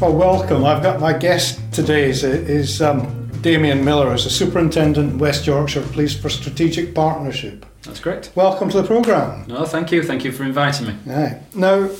[0.00, 0.64] Well, welcome.
[0.64, 5.44] I've got my guest today is, is um, Damien Miller, as a superintendent in West
[5.44, 7.66] Yorkshire Police for Strategic Partnership.
[7.82, 8.30] That's correct.
[8.36, 9.44] Welcome to the programme.
[9.48, 10.04] No, thank you.
[10.04, 10.96] Thank you for inviting me.
[11.04, 11.42] Right.
[11.52, 11.90] Now,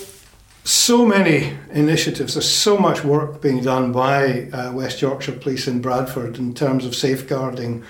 [0.63, 5.81] so many initiatives, there's so much work being done by uh, West Yorkshire Police in
[5.81, 7.83] Bradford in terms of safeguarding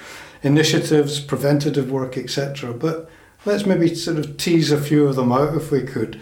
[0.42, 2.72] initiatives, preventative work, etc.
[2.72, 3.11] But
[3.45, 6.19] let's maybe sort of tease a few of them out if we could.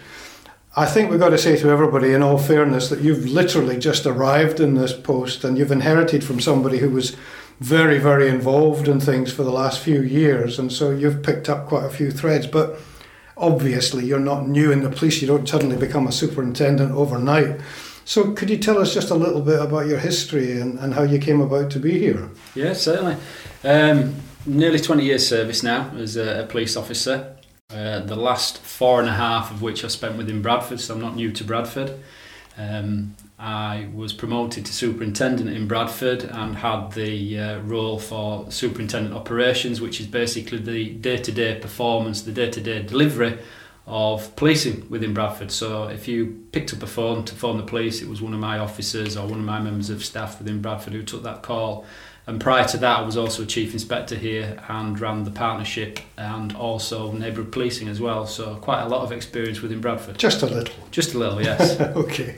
[0.77, 4.05] I think we've got to say to everybody, in all fairness, that you've literally just
[4.05, 7.17] arrived in this post and you've inherited from somebody who was
[7.59, 10.59] very, very involved in things for the last few years.
[10.59, 12.45] And so you've picked up quite a few threads.
[12.45, 12.79] But
[13.35, 15.19] obviously, you're not new in the police.
[15.19, 17.59] You don't suddenly become a superintendent overnight.
[18.05, 21.01] So could you tell us just a little bit about your history and, and how
[21.01, 22.29] you came about to be here?
[22.53, 23.17] Yeah, certainly.
[23.63, 24.13] Um,
[24.45, 27.35] nearly 20 years service now as a, a police officer.
[27.69, 31.01] Uh, the last four and a half of which I spent within Bradford, so I'm
[31.01, 31.99] not new to Bradford.
[32.57, 39.13] Um, I was promoted to superintendent in Bradford and had the uh, role for superintendent
[39.13, 43.37] operations, which is basically the day to day performance, the day to day delivery
[43.85, 45.51] of policing within Bradford.
[45.51, 48.39] So if you picked up a phone to phone the police, it was one of
[48.39, 51.85] my officers or one of my members of staff within Bradford who took that call
[52.27, 56.01] and prior to that, I was also a chief inspector here and ran the partnership
[56.17, 58.27] and also neighbourhood policing as well.
[58.27, 60.17] So quite a lot of experience within Bradford.
[60.17, 60.75] Just a little.
[60.91, 61.79] Just a little, yes.
[61.95, 62.35] okay.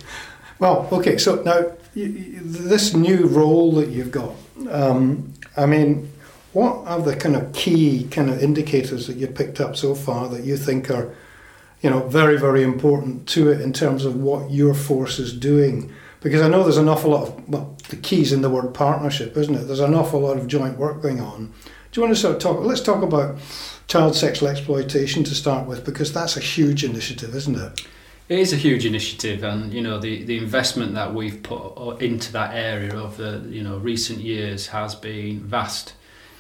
[0.60, 1.18] Well, okay.
[1.18, 4.36] So now you, you, this new role that you've got.
[4.70, 6.12] Um, I mean,
[6.54, 10.30] what are the kind of key kind of indicators that you've picked up so far
[10.30, 11.16] that you think are,
[11.82, 15.92] you know, very very important to it in terms of what your force is doing?
[16.22, 19.38] Because I know there's an awful lot of, well, the key's in the word partnership,
[19.38, 19.64] isn't it?
[19.64, 21.54] There's an awful lot of joint work going on.
[21.92, 23.38] Do you want to sort of talk, let's talk about
[23.88, 27.86] child sexual exploitation to start with, because that's a huge initiative, isn't it?
[28.30, 32.32] It is a huge initiative, and you know the, the investment that we've put into
[32.34, 35.94] that area over you know recent years has been vast.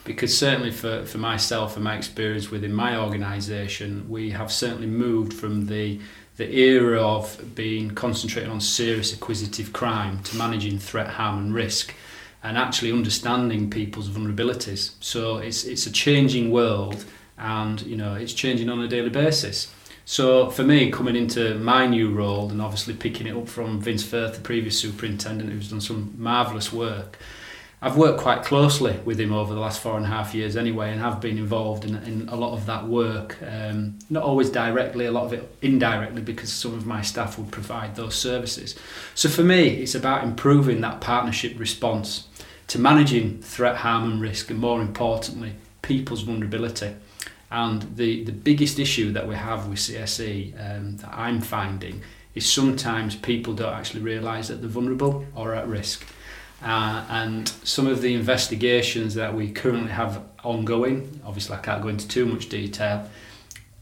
[0.03, 5.33] Because certainly for, for myself and my experience within my organisation, we have certainly moved
[5.33, 5.99] from the
[6.39, 11.93] the era of being concentrated on serious acquisitive crime to managing threat, harm, and risk,
[12.41, 14.93] and actually understanding people's vulnerabilities.
[15.01, 17.03] So it's it's a changing world,
[17.37, 19.69] and you know it's changing on a daily basis.
[20.05, 24.05] So for me, coming into my new role and obviously picking it up from Vince
[24.05, 27.19] Firth, the previous superintendent, who's done some marvellous work,
[27.81, 30.91] I've worked quite closely with him over the last four and a half years anyway,
[30.91, 33.37] and have been involved in, in a lot of that work.
[33.41, 37.51] Um, not always directly, a lot of it indirectly, because some of my staff would
[37.51, 38.75] provide those services.
[39.15, 42.27] So for me, it's about improving that partnership response
[42.67, 46.95] to managing threat, harm, and risk, and more importantly, people's vulnerability.
[47.49, 52.01] And the, the biggest issue that we have with CSE um, that I'm finding
[52.35, 56.05] is sometimes people don't actually realise that they're vulnerable or at risk.
[56.61, 61.87] Uh, and some of the investigations that we currently have ongoing, obviously I can't go
[61.87, 63.09] into too much detail,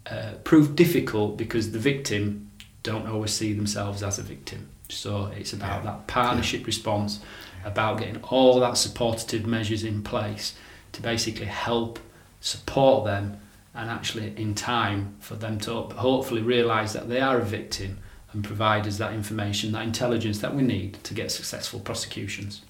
[0.05, 2.51] uh, prove difficult because the victim
[2.83, 4.69] don't always see themselves as a victim.
[4.89, 5.91] So it's about yeah.
[5.91, 6.67] that partnership yeah.
[6.67, 7.19] response,
[7.65, 10.55] about getting all that supportive measures in place
[10.93, 11.99] to basically help
[12.39, 13.39] support them
[13.73, 17.99] and actually in time for them to hopefully realise that they are a victim
[18.33, 22.61] and provide us that information, that intelligence that we need to get successful prosecutions.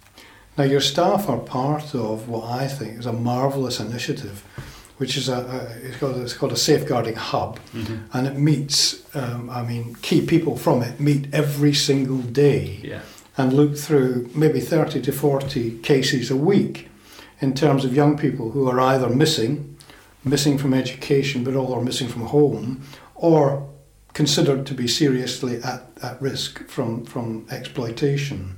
[0.57, 4.43] Now, your staff are part of what I think is a marvellous initiative,
[4.97, 7.97] which is a, a it's, called, it's called a safeguarding hub, mm-hmm.
[8.13, 9.03] and it meets.
[9.15, 13.01] Um, I mean, key people from it meet every single day, yeah.
[13.37, 16.89] and look through maybe thirty to forty cases a week,
[17.39, 19.77] in terms of young people who are either missing,
[20.23, 22.81] missing from education, but all are missing from home,
[23.13, 23.69] or
[24.17, 28.57] considered to be seriously at, at risk from, from exploitation.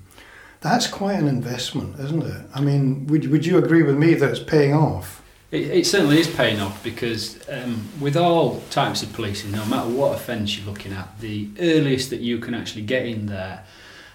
[0.62, 2.46] That's quite an investment, isn't it?
[2.56, 5.22] I mean, would, would you agree with me that it's paying off?
[5.52, 9.90] It, it certainly is paying off because um, with all types of policing, no matter
[9.90, 13.66] what offence you're looking at, the earliest that you can actually get in there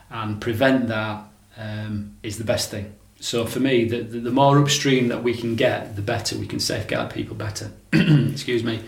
[0.09, 1.25] and prevent that
[1.59, 2.95] um, is the best thing.
[3.21, 6.47] So for me, the, the, the more upstream that we can get, the better we
[6.47, 7.71] can safeguard people better.
[7.93, 8.81] Excuse me.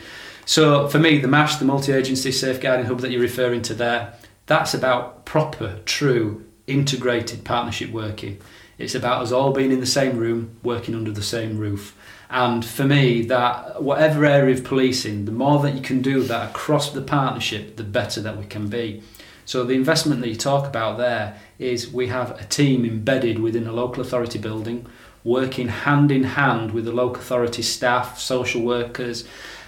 [0.46, 4.14] So for me, the MASH, the multi-agency safeguarding hub that you're referring to there,
[4.46, 8.40] that's about proper, true integrated partnership working.
[8.78, 11.96] It's about us all being in the same room, working under the same roof.
[12.30, 16.50] And for me, that whatever area of policing, the more that you can do that
[16.50, 19.02] across the partnership, the better that we can be.
[19.46, 23.66] So the investment that you talk about there is we have a team embedded within
[23.66, 24.86] a local authority building,
[25.24, 29.26] working hand in hand with the local authority staff, social workers,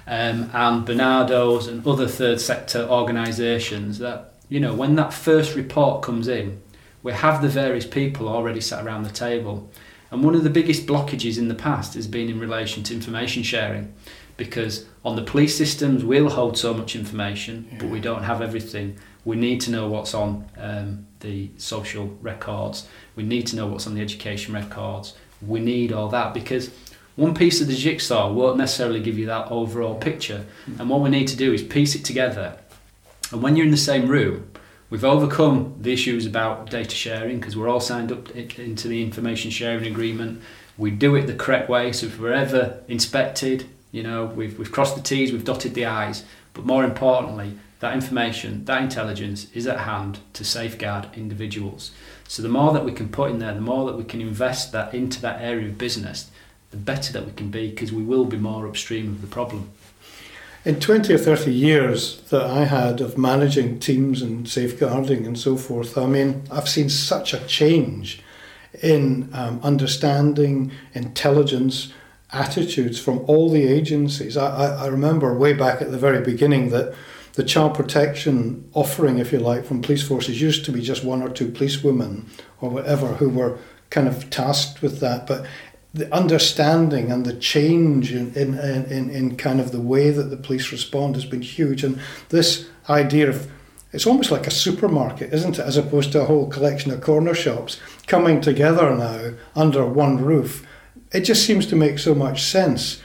[0.08, 3.99] um, and Barnardo's and other third sector organisations.
[3.99, 6.60] That you know, when that first report comes in,
[7.02, 9.70] we have the various people already sat around the table.
[10.10, 13.43] And one of the biggest blockages in the past has been in relation to information
[13.43, 13.93] sharing
[14.38, 17.78] because on the police systems we'll hold so much information yeah.
[17.78, 18.96] but we don't have everything
[19.26, 23.87] we need to know what's on um, the social records we need to know what's
[23.87, 25.14] on the education records
[25.46, 26.70] we need all that because
[27.19, 30.47] one piece of the jigsaw won't necessarily give you that overall picture.
[30.79, 32.59] And what we need to do is piece it together.
[33.32, 34.50] And when you're in the same room
[34.91, 39.50] we've overcome the issues about data sharing because we're all signed up into the information
[39.50, 40.41] sharing agreement.
[40.79, 44.70] We do it the correct way so if we're ever inspected you know, we've, we've
[44.70, 49.67] crossed the T's, we've dotted the I's, but more importantly, that information, that intelligence is
[49.67, 51.93] at hand to safeguard individuals.
[52.26, 54.73] So the more that we can put in there, the more that we can invest
[54.73, 56.31] that into that area of business,
[56.70, 59.70] the better that we can be because we will be more upstream of the problem.
[60.65, 65.56] In 20 or 30 years that I had of managing teams and safeguarding and so
[65.56, 68.20] forth, I mean, I've seen such a change
[68.82, 71.93] in um, understanding, intelligence,
[72.32, 74.37] attitudes from all the agencies.
[74.37, 76.94] I, I, I remember way back at the very beginning that
[77.35, 81.23] the child protection offering, if you like, from police forces used to be just one
[81.23, 82.26] or two policewomen
[82.61, 83.59] or whatever who were
[83.91, 85.26] kind of tasked with that.
[85.26, 85.47] But
[85.94, 90.37] the understanding and the change in, in, in, in kind of the way that the
[90.37, 91.82] police respond has been huge.
[91.82, 91.99] And
[92.29, 93.50] this idea of
[93.90, 95.64] it's almost like a supermarket, isn't it?
[95.64, 100.67] As opposed to a whole collection of corner shops coming together now under one roof
[101.12, 103.02] it just seems to make so much sense.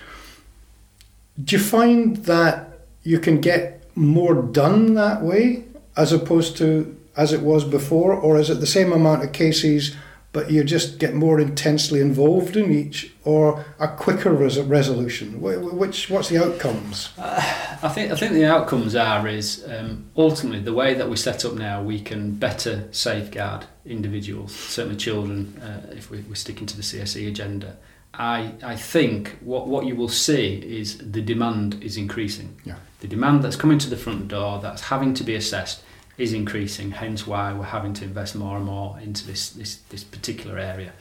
[1.41, 5.65] Do you find that you can get more done that way
[5.95, 9.95] as opposed to as it was before, or is it the same amount of cases,
[10.33, 15.39] but you just get more intensely involved in each, or a quicker res- resolution?
[15.39, 17.13] Which what's the outcomes?
[17.17, 21.15] Uh, I think I think the outcomes are is um, ultimately the way that we
[21.15, 26.65] set up now, we can better safeguard individuals, certainly children, uh, if we, we're sticking
[26.67, 27.77] to the CSE agenda.
[28.13, 32.59] I, I think what, what you will see is the demand is increasing.
[32.63, 32.75] Yeah.
[32.99, 35.83] The demand that's coming to the front door, that's having to be assessed,
[36.17, 36.91] is increasing.
[36.91, 40.93] Hence why we're having to invest more and more into this, this, this particular area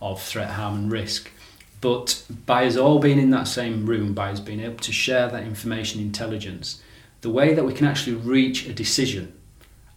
[0.00, 1.30] of threat, harm, and risk.
[1.80, 5.28] But by us all being in that same room, by us being able to share
[5.28, 6.82] that information intelligence,
[7.20, 9.32] the way that we can actually reach a decision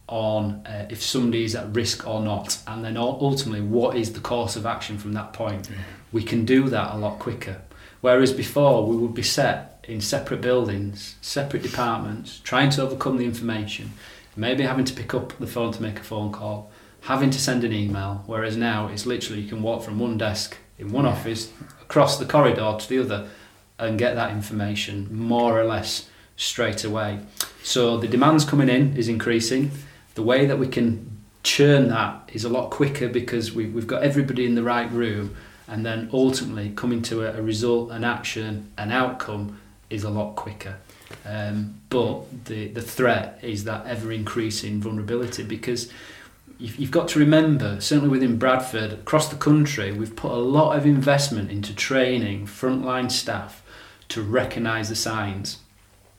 [0.08, 4.20] on uh, if somebody is at risk or not, and then ultimately what is the
[4.20, 5.70] course of action from that point.
[5.70, 5.78] Yeah.
[6.12, 7.62] We can do that a lot quicker.
[8.00, 13.24] Whereas before, we would be set in separate buildings, separate departments, trying to overcome the
[13.24, 13.92] information,
[14.36, 16.70] maybe having to pick up the phone to make a phone call,
[17.02, 18.22] having to send an email.
[18.26, 22.24] Whereas now, it's literally you can walk from one desk in one office across the
[22.24, 23.28] corridor to the other
[23.78, 27.20] and get that information more or less straight away.
[27.62, 29.70] So the demands coming in is increasing
[30.14, 34.02] the way that we can churn that is a lot quicker because we've, we've got
[34.02, 35.34] everybody in the right room
[35.66, 40.36] and then ultimately coming to a, a result, an action, an outcome is a lot
[40.36, 40.76] quicker.
[41.26, 45.90] Um, but the, the threat is that ever increasing vulnerability because
[46.58, 50.76] you've, you've got to remember, certainly within Bradford, across the country, we've put a lot
[50.76, 53.62] of investment into training frontline staff
[54.08, 55.58] to recognise the signs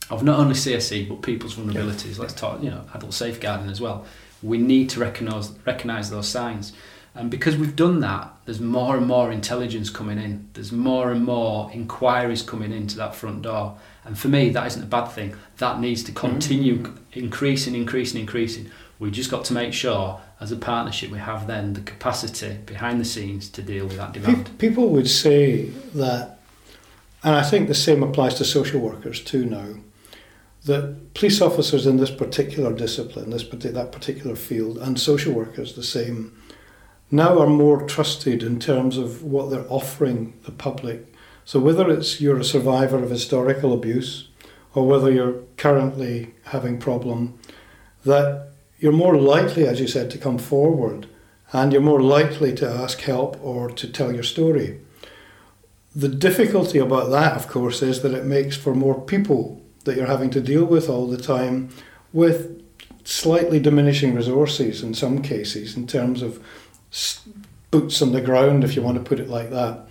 [0.09, 2.17] of not only CSE but people's vulnerabilities.
[2.17, 4.05] Let's talk, you know, adult safeguarding as well.
[4.41, 6.73] We need to recognise recognise those signs,
[7.15, 10.49] and because we've done that, there's more and more intelligence coming in.
[10.53, 14.83] There's more and more inquiries coming into that front door, and for me, that isn't
[14.83, 15.35] a bad thing.
[15.57, 17.19] That needs to continue mm-hmm.
[17.19, 18.71] increasing, increasing, increasing.
[18.99, 22.99] We just got to make sure, as a partnership, we have then the capacity behind
[22.99, 24.57] the scenes to deal with that demand.
[24.57, 25.65] People would say
[25.95, 26.39] that,
[27.23, 29.75] and I think the same applies to social workers too now
[30.65, 35.83] that police officers in this particular discipline, this that particular field, and social workers the
[35.83, 36.35] same,
[37.11, 41.13] now are more trusted in terms of what they're offering the public.
[41.45, 44.29] So whether it's you're a survivor of historical abuse,
[44.73, 47.37] or whether you're currently having problem,
[48.05, 51.07] that you're more likely, as you said, to come forward,
[51.51, 54.79] and you're more likely to ask help or to tell your story.
[55.95, 60.07] The difficulty about that, of course, is that it makes for more people that you're
[60.07, 61.69] having to deal with all the time
[62.11, 62.61] with
[63.03, 66.43] slightly diminishing resources in some cases in terms of
[67.71, 69.87] boots on the ground, if you want to put it like that.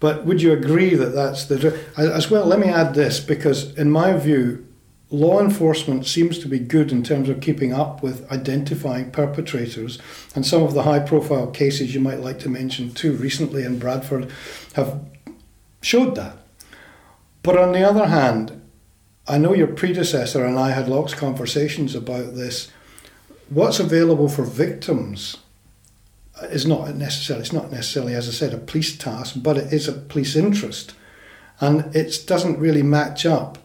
[0.00, 1.78] But would you agree that that's the.
[1.96, 4.66] As well, let me add this because, in my view,
[5.10, 9.98] law enforcement seems to be good in terms of keeping up with identifying perpetrators,
[10.34, 13.78] and some of the high profile cases you might like to mention too, recently in
[13.78, 14.30] Bradford,
[14.74, 15.00] have
[15.82, 16.38] showed that.
[17.42, 18.62] But on the other hand,
[19.28, 22.70] I know your predecessor and I had lots of conversations about this.
[23.48, 25.36] What's available for victims
[26.44, 29.88] is not necessarily it's not necessarily as I said a police task, but it is
[29.88, 30.94] a police interest,
[31.60, 33.58] and it doesn't really match up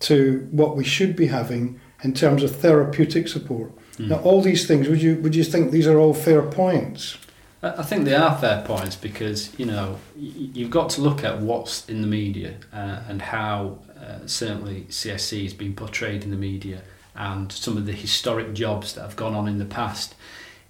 [0.00, 3.72] to what we should be having in terms of therapeutic support.
[3.96, 4.08] Mm.
[4.08, 7.18] Now, all these things would you would you think these are all fair points?
[7.62, 11.86] I think they are fair points because you know you've got to look at what's
[11.88, 16.82] in the media uh, and how uh, certainly CSE has been portrayed in the media
[17.14, 20.14] and some of the historic jobs that have gone on in the past.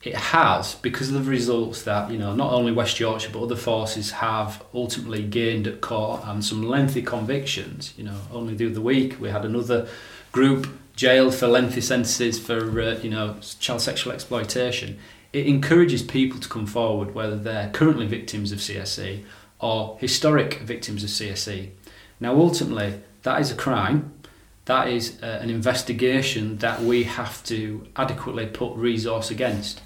[0.03, 3.57] It has because of the results that you know not only West Yorkshire but other
[3.57, 7.93] forces have ultimately gained at court and some lengthy convictions.
[7.99, 9.89] You know, only the other week we had another
[10.33, 14.99] group jailed for lengthy sentences for uh, you know child sexual exploitation
[15.33, 19.25] it encourages people to come forward, whether they're currently victims of CSE
[19.61, 21.71] or historic victims of CSE.
[22.19, 24.13] Now, ultimately, that is a crime.
[24.65, 29.81] That is uh, an investigation that we have to adequately put resource against.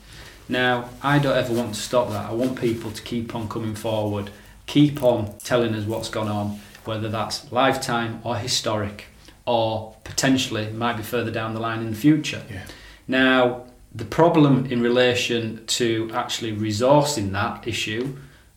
[0.48, 2.30] Now, I don't ever want to stop that.
[2.30, 4.30] I want people to keep on coming forward,
[4.66, 9.06] keep on telling us what's gone on, whether that's lifetime or historic,
[9.46, 12.42] or potentially might be further down the line in the future.
[12.50, 12.64] Yeah.
[13.08, 18.16] Now, the problem in relation to actually resourcing that issue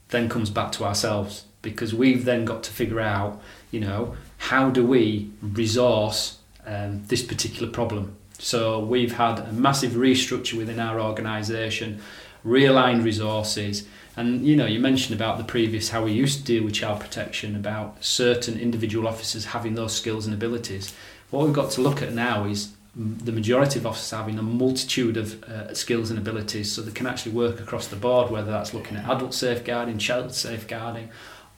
[0.10, 3.42] then comes back to ourselves because we've then got to figure out,
[3.72, 8.17] you know, how do we resource um, this particular problem.
[8.40, 12.02] So we've had a massive restructure within our organisation,
[12.46, 16.64] realigned resources, and you know, you mentioned about the previous how we used to deal
[16.64, 20.94] with child protection, about certain individual officers having those skills and abilities.
[21.30, 25.18] What we've got to look at now is the majority of officers having a multitude
[25.18, 28.74] of uh, skills and abilities so they can actually work across the board, whether that's
[28.74, 31.10] looking at adult safeguarding, child safeguarding,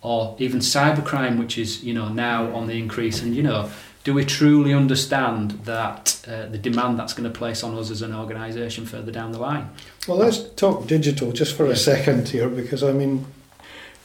[0.01, 3.21] or even cybercrime, which is you know now on the increase.
[3.21, 3.69] And you know,
[4.03, 8.01] do we truly understand that uh, the demand that's going to place on us as
[8.01, 9.69] an organisation further down the line?
[10.07, 13.25] Well, let's talk digital just for a second here, because I mean,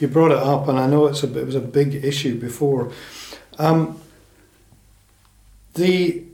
[0.00, 2.92] you brought it up, and I know it's a, it was a big issue before.
[3.58, 4.00] Um,
[5.74, 6.24] the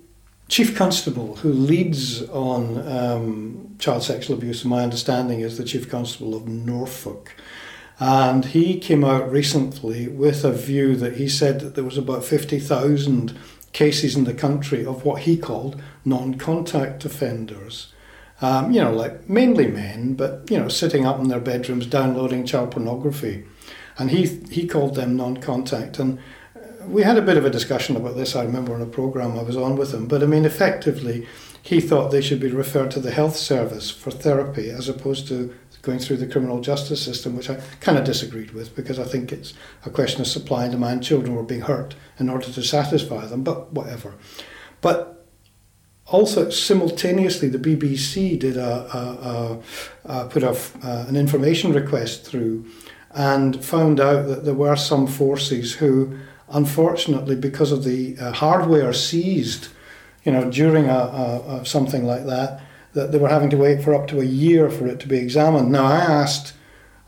[0.48, 6.34] chief constable who leads on um, child sexual abuse, my understanding is the chief constable
[6.34, 7.34] of Norfolk.
[8.00, 12.24] And he came out recently with a view that he said that there was about
[12.24, 13.38] 50,000
[13.74, 17.92] cases in the country of what he called non contact offenders.
[18.40, 22.46] Um, you know, like mainly men, but, you know, sitting up in their bedrooms downloading
[22.46, 23.44] child pornography.
[23.98, 25.98] And he, he called them non contact.
[25.98, 26.18] And
[26.86, 29.42] we had a bit of a discussion about this, I remember, on a programme I
[29.42, 30.06] was on with him.
[30.06, 31.26] But I mean, effectively,
[31.62, 35.54] he thought they should be referred to the health service for therapy as opposed to
[35.82, 39.32] going through the criminal justice system, which I kind of disagreed with because I think
[39.32, 41.02] it's a question of supply and demand.
[41.02, 44.14] Children were being hurt in order to satisfy them, but whatever.
[44.80, 45.26] But
[46.06, 49.60] also simultaneously, the BBC did a, a,
[50.08, 52.66] a, a put a, an information request through
[53.12, 56.18] and found out that there were some forces who
[56.50, 59.68] unfortunately, because of the uh, hardware seized,
[60.24, 62.60] you know, during a, something like that,
[62.92, 65.18] that they were having to wait for up to a year for it to be
[65.18, 65.70] examined.
[65.70, 66.54] Now, I asked,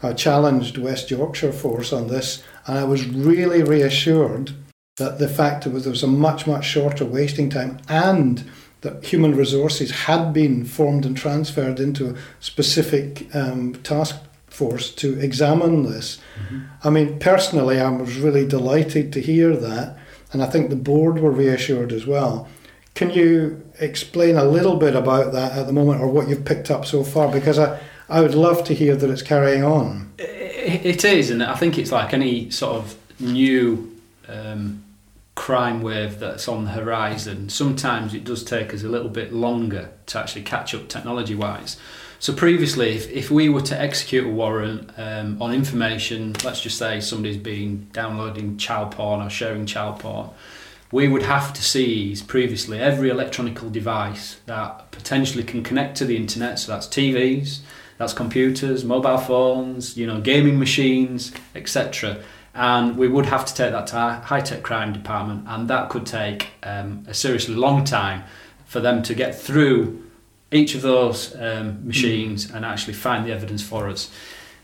[0.03, 4.53] I challenged West Yorkshire Force on this, and I was really reassured
[4.99, 8.51] that the fact that there was a much, much shorter waiting time and
[8.83, 14.17] that human resources had been formed and transferred into a specific um, task
[14.49, 16.19] force to examine this.
[16.45, 16.59] Mm-hmm.
[16.85, 19.97] I mean, personally, I was really delighted to hear that,
[20.33, 22.49] and I think the board were reassured as well.
[22.95, 26.71] Can you explain a little bit about that at the moment, or what you've picked
[26.71, 27.33] up so far?
[27.33, 30.13] Because I, I would love to hear that it's carrying on.
[30.19, 34.85] It is, and I think it's like any sort of new um,
[35.35, 37.49] crime wave that's on the horizon.
[37.49, 41.79] Sometimes it does take us a little bit longer to actually catch up technology wise.
[42.19, 46.79] So previously, if, if we were to execute a warrant um, on information, let's just
[46.79, 50.31] say somebody's been downloading child porn or sharing child porn,
[50.93, 56.17] we would have to seize previously every electronical device that potentially can connect to the
[56.17, 56.59] internet.
[56.59, 57.61] So that's TVs,
[57.97, 62.23] that's computers, mobile phones, you know, gaming machines, etc.
[62.55, 65.89] And we would have to take that to our high tech crime department, and that
[65.89, 68.25] could take um, a seriously long time
[68.67, 70.03] for them to get through
[70.51, 74.11] each of those um, machines and actually find the evidence for us.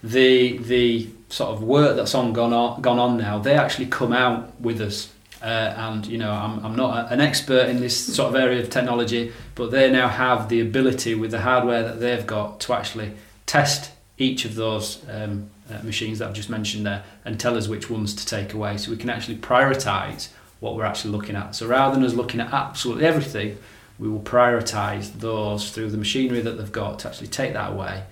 [0.02, 4.12] The the sort of work that's on gone on gone on now, they actually come
[4.12, 5.10] out with us.
[5.40, 8.70] Uh, and you know, I'm, I'm not an expert in this sort of area of
[8.70, 13.12] technology, but they now have the ability with the hardware that they've got to actually
[13.46, 17.68] test each of those um, uh, machines that I've just mentioned there and tell us
[17.68, 20.28] which ones to take away, so we can actually prioritize
[20.60, 21.54] what we're actually looking at.
[21.54, 23.58] So rather than us looking at absolutely everything,
[23.98, 28.04] we will prioritise those through the machinery that they've got to actually take that away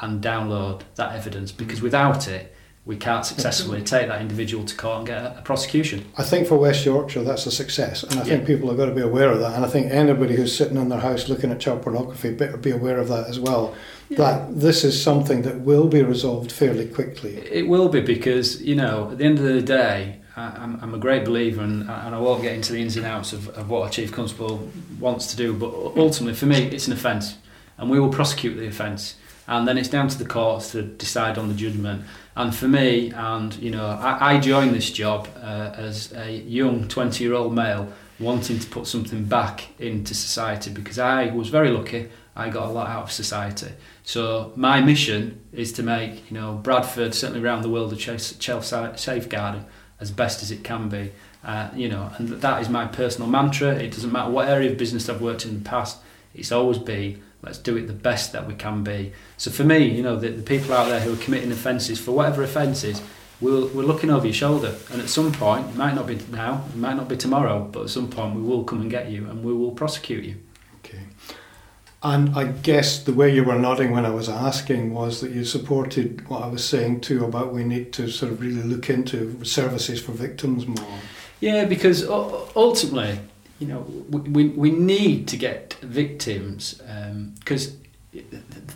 [0.00, 2.54] and download that evidence because without it,
[2.86, 6.04] we can't successfully take that individual to court and get a, a prosecution.
[6.18, 8.94] I think for West Yorkshire that's a success, and I think people have got to
[8.94, 9.54] be aware of that.
[9.54, 12.70] And I think anybody who's sitting in their house looking at child pornography better be
[12.70, 13.74] aware of that as well.
[14.10, 17.36] That this is something that will be resolved fairly quickly.
[17.38, 20.94] It will be because, you know, at the end of the day, I- I'm, I'm
[20.94, 23.70] a great believer, and, and I won't get into the ins and outs of, of
[23.70, 24.68] what a chief constable
[25.00, 27.38] wants to do, but ultimately, for me, it's an offence,
[27.78, 29.16] and we will prosecute the offence,
[29.48, 32.04] and then it's down to the courts to decide on the judgment.
[32.36, 36.88] And for me, and you know, I, I joined this job uh, as a young
[36.88, 41.70] 20 year old male wanting to put something back into society because I was very
[41.70, 42.08] lucky.
[42.36, 43.72] I got a lot out of society.
[44.02, 48.64] So my mission is to make you know Bradford, certainly around the world, child child
[48.98, 49.64] safeguarding
[50.00, 51.12] as best as it can be.
[51.44, 53.70] Uh, you know, and that is my personal mantra.
[53.74, 55.98] It doesn't matter what area of business I've worked in the past.
[56.34, 59.12] It's always been let's do it the best that we can be.
[59.36, 62.12] So for me, you know, the, the people out there who are committing offences for
[62.12, 63.02] whatever offences,
[63.40, 64.74] we'll, we're looking over your shoulder.
[64.90, 67.84] And at some point, it might not be now, it might not be tomorrow, but
[67.84, 70.36] at some point we will come and get you and we will prosecute you.
[70.78, 71.02] Okay.
[72.02, 75.44] And I guess the way you were nodding when I was asking was that you
[75.44, 79.42] supported what I was saying too about we need to sort of really look into
[79.44, 80.98] services for victims more.
[81.40, 83.18] Yeah, because ultimately,
[83.58, 83.80] you know,
[84.10, 86.80] we, we, need to get victims
[87.38, 87.76] because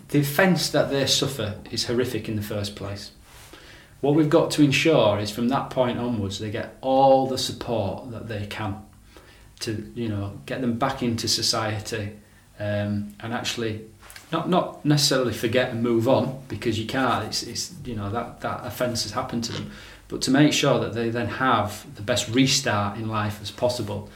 [0.09, 3.11] the offence that they suffer is horrific in the first place.
[4.01, 8.13] What we've got to ensure is from that point onwards they get all the support
[8.13, 8.83] that they can
[9.61, 12.13] to you know get them back into society
[12.61, 13.85] um, and actually
[14.31, 18.41] not not necessarily forget and move on because you can't it's, it's you know that
[18.41, 19.71] that offence has happened to them
[20.07, 24.09] but to make sure that they then have the best restart in life as possible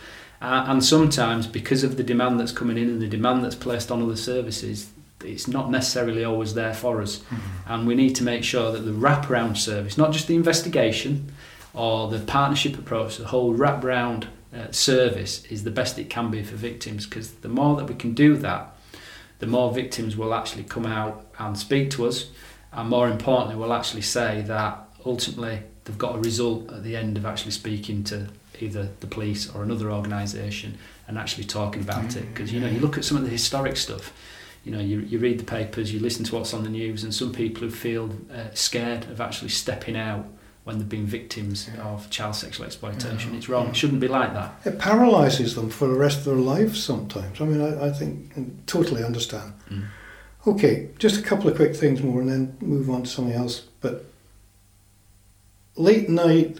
[0.43, 3.91] uh, and sometimes because of the demand that's coming in and the demand that's placed
[3.91, 4.91] on other services
[5.25, 7.23] it's not necessarily always there for us.
[7.67, 11.33] And we need to make sure that the wraparound service not just the investigation
[11.75, 16.43] or the partnership approach the whole wraparound uh, service is the best it can be
[16.43, 18.75] for victims because the more that we can do that
[19.39, 22.31] the more victims will actually come out and speak to us
[22.73, 27.17] and more importantly will actually say that ultimately they've got a result at the end
[27.17, 28.29] of actually speaking to
[28.63, 32.81] either the police or another organisation and actually talking about it because you know you
[32.81, 34.13] look at some of the historic stuff
[34.65, 37.13] you know you, you read the papers you listen to what's on the news and
[37.15, 40.25] some people who feel uh, scared of actually stepping out
[40.65, 43.39] when they've been victims of child sexual exploitation Yeah.
[43.39, 46.35] it's wrong it shouldn't be like that It paralyses them for the rest of their
[46.37, 47.41] lives sometimes.
[47.41, 49.55] I mean, I, I think I totally understand.
[49.69, 49.85] Mm.
[50.47, 53.63] Okay, just a couple of quick things more and then move on to something else.
[53.81, 54.05] But
[55.77, 56.59] late night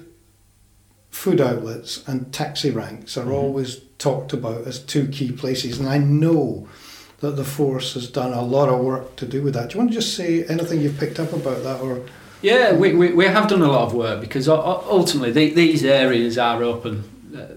[1.13, 3.33] food outlets and taxi ranks are Mhm.
[3.35, 6.67] always talked about as two key places, and I know
[7.21, 9.69] that the force has done a lot of work to do with that.
[9.71, 12.01] Do you want to just say anything you've picked up about that, or
[12.41, 16.37] Yeah, we, we, we have done a lot of work because ultimately the, these areas
[16.39, 17.05] are open,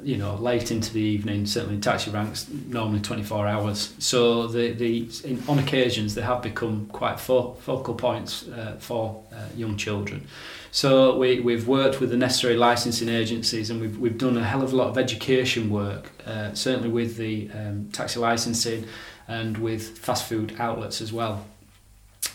[0.04, 1.46] you know, late into the evening.
[1.46, 3.94] Certainly, taxi ranks normally twenty four hours.
[4.00, 9.24] So the the in, on occasions they have become quite fo- focal points uh, for
[9.34, 10.28] uh, young children.
[10.72, 14.62] So we we've worked with the necessary licensing agencies and we've we've done a hell
[14.62, 16.12] of a lot of education work.
[16.26, 18.88] Uh, certainly with the um, taxi licensing
[19.28, 21.46] and with fast food outlets as well.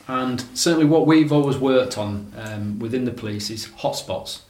[0.09, 4.41] And certainly, what we've always worked on um, within the police is hotspots.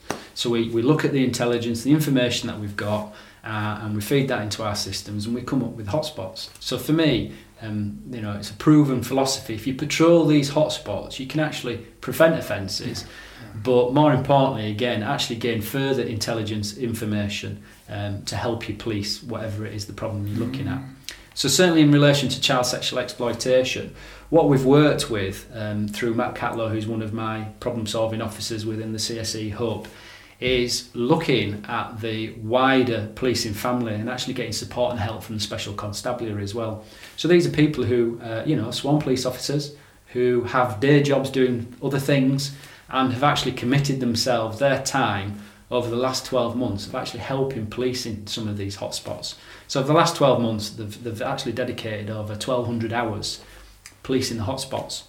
[0.41, 3.13] So we, we look at the intelligence, the information that we've got,
[3.45, 6.49] uh, and we feed that into our systems, and we come up with hotspots.
[6.61, 9.53] So for me, um, you know, it's a proven philosophy.
[9.55, 13.05] If you patrol these hotspots, you can actually prevent offences,
[13.63, 19.67] but more importantly, again, actually gain further intelligence information um, to help you police whatever
[19.67, 20.81] it is the problem you're looking at.
[21.35, 23.95] So certainly in relation to child sexual exploitation,
[24.31, 28.93] what we've worked with um, through Matt Catlow, who's one of my problem-solving officers within
[28.93, 29.87] the CSE hub,
[30.41, 35.41] is looking at the wider policing family and actually getting support and help from the
[35.41, 36.85] special constabulary as well.
[37.17, 39.77] So these are people who, uh, you know, sworn police officers
[40.09, 42.57] who have day jobs doing other things
[42.89, 47.67] and have actually committed themselves their time over the last 12 months of actually helping
[47.67, 49.37] policing some of these hotspots.
[49.69, 53.41] So over the last 12 months, they've, they've actually dedicated over 1,200 hours
[54.03, 55.05] policing the hotspots.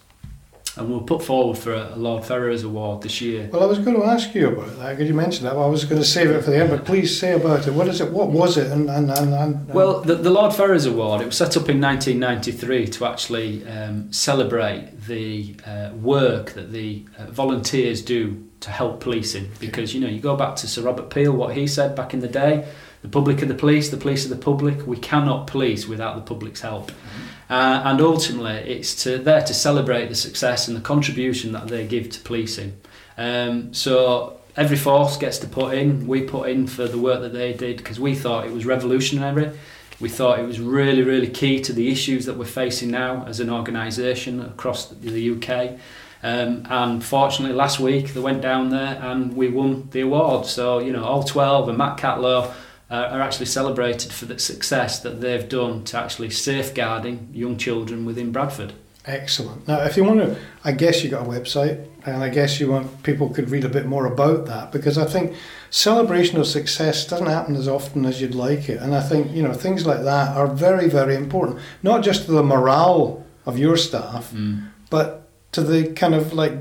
[0.77, 3.49] And we'll put forward for a Lord Ferrers Award this year.
[3.51, 5.55] Well, I was going to ask you about that because you mention that.
[5.55, 7.73] Well, I was going to save it for the end, but please say about it.
[7.73, 8.09] What is it?
[8.11, 8.71] What was it?
[8.71, 11.81] And and and, and Well, the, the Lord Ferrers Award, it was set up in
[11.81, 19.01] 1993 to actually um, celebrate the uh, work that the uh, volunteers do to help
[19.01, 19.51] policing.
[19.59, 22.21] Because, you know, you go back to Sir Robert Peel, what he said back in
[22.21, 22.65] the day,
[23.01, 24.85] the public are the police, the police are the public.
[24.85, 26.91] We cannot police without the public's help.
[27.51, 31.85] Uh, and ultimately, it's to there to celebrate the success and the contribution that they
[31.85, 32.77] give to policing.
[33.17, 36.07] Um, so every force gets to put in.
[36.07, 39.51] We put in for the work that they did because we thought it was revolutionary.
[39.99, 43.41] We thought it was really, really key to the issues that we're facing now as
[43.41, 45.77] an organisation across the UK.
[46.23, 50.45] Um, and fortunately, last week they went down there and we won the award.
[50.45, 52.53] So, you know, all 12 and Matt Catlow
[52.95, 58.31] are actually celebrated for the success that they've done to actually safeguarding young children within
[58.31, 58.73] Bradford.
[59.05, 59.67] Excellent.
[59.67, 62.69] Now, if you want to, I guess you got a website, and I guess you
[62.69, 65.35] want people could read a bit more about that because I think
[65.71, 69.41] celebration of success doesn't happen as often as you'd like it, and I think you
[69.41, 73.77] know things like that are very, very important, not just to the morale of your
[73.77, 74.67] staff, mm.
[74.91, 76.53] but to the kind of like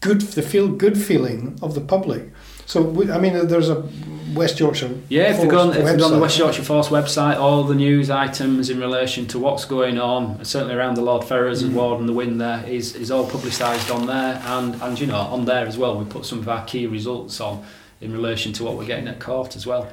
[0.00, 2.30] good, the feel good feeling of the public.
[2.66, 3.86] So I mean, there's a
[4.34, 4.90] West Yorkshire.
[5.08, 7.62] Yeah, if they go on, if they go on the West Yorkshire Force website, all
[7.64, 11.72] the news items in relation to what's going on, certainly around the Lord Ferrers mm.
[11.72, 15.16] Award and the win there, is is all publicised on there, and and you know
[15.16, 15.98] on there as well.
[15.98, 17.64] We put some of our key results on
[18.00, 19.90] in relation to what we're getting at court as well.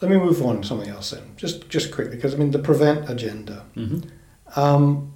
[0.00, 2.58] Let me move on to something else then, just just quickly, because I mean the
[2.58, 3.64] prevent agenda.
[3.76, 4.60] Mm-hmm.
[4.60, 5.12] Um,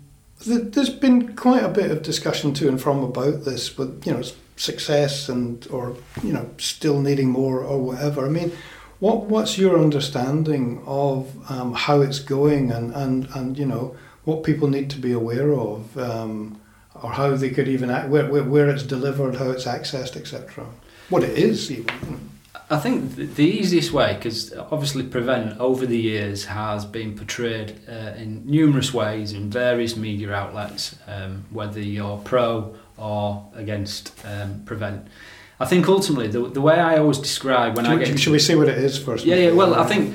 [0.46, 4.22] there's been quite a bit of discussion to and from about this, but you know
[4.58, 8.26] success and or you know still needing more or whatever.
[8.26, 8.52] I mean,
[9.00, 14.42] what what's your understanding of um, how it's going and, and and you know what
[14.42, 16.60] people need to be aware of um,
[17.02, 20.66] or how they could even act, where, where, where it's delivered, how it's accessed, etc.
[21.08, 22.28] What it is even.
[22.70, 28.12] I think the easiest way, because obviously Prevent over the years has been portrayed uh,
[28.16, 35.06] in numerous ways in various media outlets, um, whether you're pro or against um, prevent.
[35.60, 38.38] I think ultimately the, the way I always describe when should I get should we
[38.38, 39.24] see what it is first?
[39.24, 39.50] Yeah, yeah.
[39.52, 40.14] Well, I think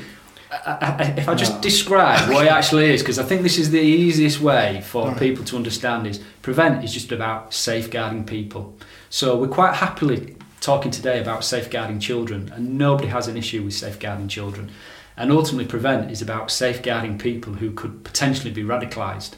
[0.52, 3.72] I, I, if I just describe what it actually is, because I think this is
[3.72, 5.20] the easiest way for right.
[5.20, 8.78] people to understand is prevent is just about safeguarding people.
[9.10, 13.74] So we're quite happily talking today about safeguarding children, and nobody has an issue with
[13.74, 14.72] safeguarding children.
[15.16, 19.34] And ultimately, prevent is about safeguarding people who could potentially be radicalised.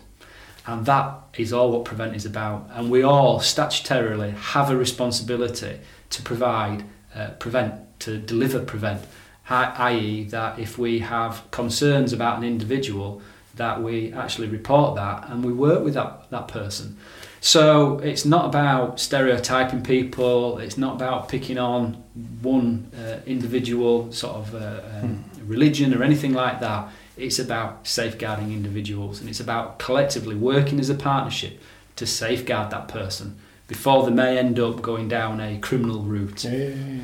[0.68, 2.70] And that is all what Prevent is about.
[2.72, 9.06] And we all statutorily have a responsibility to provide, uh, prevent, to deliver Prevent,
[9.50, 13.22] i.e., that if we have concerns about an individual,
[13.56, 16.98] that we actually report that and we work with that, that person.
[17.42, 22.04] So it's not about stereotyping people, it's not about picking on
[22.42, 25.48] one uh, individual sort of uh, um, hmm.
[25.48, 30.90] religion or anything like that it's about safeguarding individuals and it's about collectively working as
[30.90, 31.62] a partnership
[31.96, 36.44] to safeguard that person before they may end up going down a criminal route.
[36.44, 37.02] Yeah, yeah, yeah.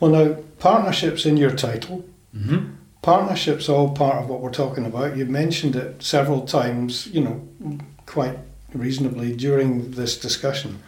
[0.00, 2.04] Well, now, partnerships in your title.
[2.34, 2.74] Mm-hmm.
[3.02, 5.16] Partnerships all part of what we're talking about.
[5.16, 8.38] You've mentioned it several times, you know, quite
[8.72, 10.80] reasonably during this discussion.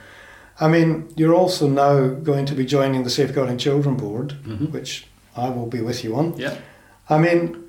[0.60, 4.66] I mean, you're also now going to be joining the Safeguarding Children Board, mm-hmm.
[4.66, 6.36] which I will be with you on.
[6.36, 6.56] Yeah.
[7.08, 7.63] I mean,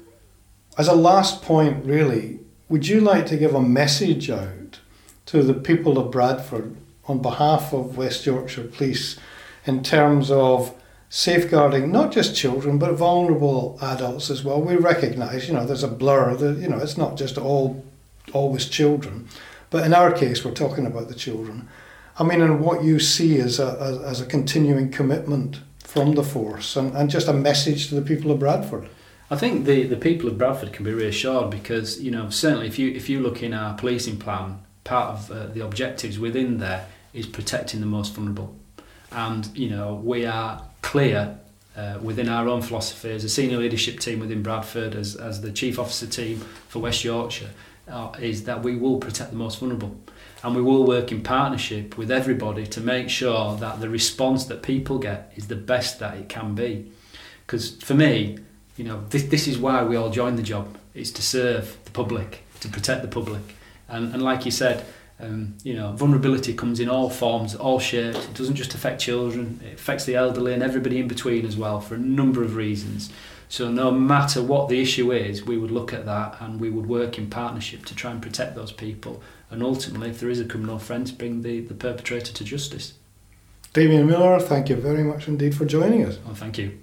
[0.78, 4.80] as a last point, really, would you like to give a message out
[5.28, 9.18] to the people of Bradford on behalf of West Yorkshire Police
[9.66, 10.74] in terms of
[11.10, 14.62] safeguarding not just children but vulnerable adults as well?
[14.62, 16.36] We recognise, you know, there's a blur.
[16.36, 17.86] That you know, it's not just all
[18.34, 19.28] always children,
[19.70, 21.70] but in our case, we're talking about the children.
[22.18, 26.76] I mean, and what you see as a as a continuing commitment from the force,
[26.76, 28.90] and, and just a message to the people of Bradford.
[29.30, 32.78] I think the, the people of Bradford can be reassured because you know certainly if
[32.78, 36.86] you if you look in our policing plan, part of uh, the objectives within there
[37.14, 38.56] is protecting the most vulnerable,
[39.12, 41.40] and you know we are clear
[41.76, 45.52] uh, within our own philosophy as a senior leadership team within Bradford, as as the
[45.52, 47.50] chief officer team for West Yorkshire,
[47.88, 50.00] uh, is that we will protect the most vulnerable,
[50.44, 54.62] and we will work in partnership with everybody to make sure that the response that
[54.62, 56.92] people get is the best that it can be,
[57.48, 58.38] because for me
[58.76, 60.78] you know, this, this is why we all join the job.
[60.94, 63.42] It's to serve the public, to protect the public.
[63.88, 64.86] And, and like you said,
[65.20, 68.26] um, you know, vulnerability comes in all forms, all shapes.
[68.26, 71.80] It doesn't just affect children, it affects the elderly and everybody in between as well
[71.80, 73.12] for a number of reasons.
[73.48, 76.88] So no matter what the issue is, we would look at that and we would
[76.88, 79.22] work in partnership to try and protect those people.
[79.52, 82.94] And ultimately, if there is a criminal offence, bring the, the perpetrator to justice.
[83.72, 86.18] Damien Miller, thank you very much indeed for joining us.
[86.28, 86.80] Oh, thank you.